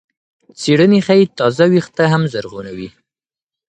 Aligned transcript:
څېړنې 0.59 0.99
ښيي 1.05 1.25
تازه 1.37 1.65
وېښته 1.71 2.05
هم 2.13 2.23
زرغونوي. 2.33 2.89